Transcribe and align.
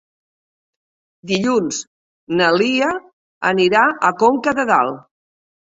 Dilluns 1.33 1.83
na 2.41 2.49
Lia 2.57 2.91
anirà 3.55 3.87
a 4.11 4.15
Conca 4.25 4.59
de 4.63 4.69
Dalt. 4.73 5.03